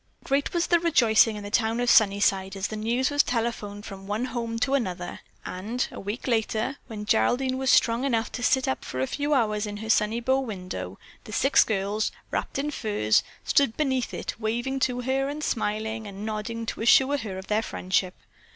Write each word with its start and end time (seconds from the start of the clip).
Great 0.23 0.51
was 0.51 0.65
the 0.65 0.79
rejoicing 0.79 1.35
in 1.35 1.43
the 1.43 1.51
town 1.51 1.79
of 1.79 1.87
Sunnyside 1.87 2.55
as 2.55 2.69
the 2.69 2.75
news 2.75 3.11
was 3.11 3.21
telephoned 3.21 3.85
from 3.85 4.07
one 4.07 4.25
home 4.25 4.57
to 4.57 4.73
another, 4.73 5.19
and 5.45 5.87
a 5.91 5.99
week 5.99 6.25
later, 6.27 6.77
when 6.87 7.05
Geraldine 7.05 7.59
was 7.59 7.69
strong 7.69 8.03
enough 8.03 8.31
to 8.31 8.41
sit 8.41 8.67
up 8.67 8.83
for 8.83 8.99
a 8.99 9.05
few 9.05 9.35
hours 9.35 9.67
in 9.67 9.77
her 9.77 9.91
sunny 9.91 10.19
bow 10.19 10.39
window, 10.39 10.97
the 11.25 11.31
six 11.31 11.63
girls, 11.63 12.11
wrapped 12.31 12.57
in 12.57 12.71
furs, 12.71 13.21
stood 13.45 13.77
beneath 13.77 14.11
it 14.11 14.39
waving 14.39 14.79
to 14.79 15.01
her 15.01 15.29
and 15.29 15.43
smiling 15.43 16.07
and 16.07 16.25
nodding 16.25 16.65
to 16.65 16.81
assure 16.81 17.17
her 17.19 17.37
of 17.37 17.45
their 17.45 17.61
friendship. 17.61 18.15